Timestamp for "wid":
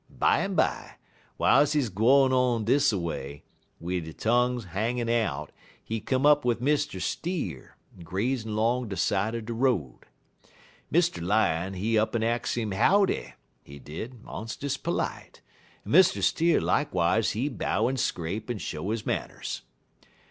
3.79-4.07, 6.43-6.57